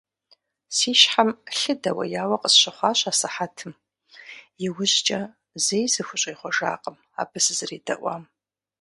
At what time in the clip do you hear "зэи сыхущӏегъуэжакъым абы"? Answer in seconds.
5.63-7.39